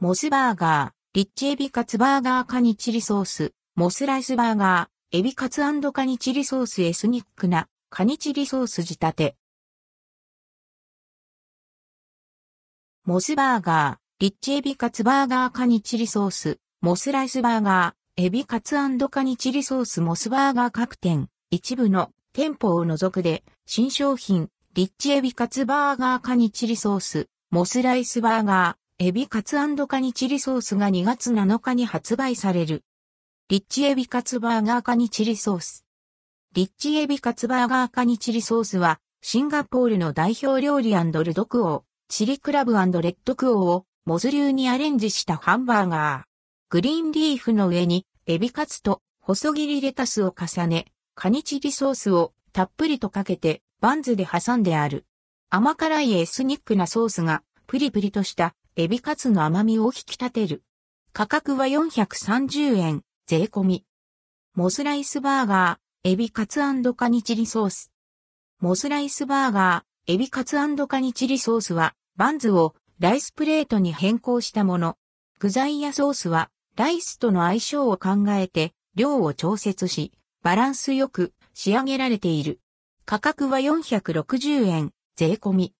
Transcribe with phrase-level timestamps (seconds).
[0.00, 5.60] モスバーガー、リッチエビカツバーガーカニチリソース、モスライスバーガー、エビカツ
[5.92, 9.36] カニチリソースエスニックな、カニチリソース仕立て。
[13.04, 18.76] モスバーガー、リッチエビカツバーガーカニチリソース、モスライスバーガー、エビカツ
[19.08, 32.82] カニチリソースモスバーガー各店、一部の店舗を除くで、新商品、リッチエビカツバーガーカニチリソース、モスライスバーガー、エビカツカニチリソースが2月7日に発売される。
[33.48, 35.84] リッチエビカツバーガーカニチリソース。
[36.52, 46.24] リッチエビカツバーガーカニチリソースは、シンガポールの代表料理 ldquo、チリクラブ rdquo をモス流にアレンジしたハンバーガー。
[46.68, 55.06] グリーンリーフの上にエビカツと細切りレタスを重ね、カニチリソースをたっぷりとかけてバンズで挟んである。
[55.50, 60.62] 甘辛いエスニックなソースがプリプリとしたエビカツの甘みを引き立てる。
[61.12, 63.84] 価格は430円、税込み。
[64.54, 66.60] モスライスバーガー、エビカツ
[66.94, 67.90] カニチリソース。
[68.60, 74.96] モスライスバーガー、エビカツカニチリソースは、バンズをライスプレートに変更したもの。
[75.40, 80.12] 具材やソースは、ライスとの相性を考えて、量を調節し、
[80.44, 82.60] バランスよく仕上げられている。
[83.04, 85.74] 価格は460円、税込み。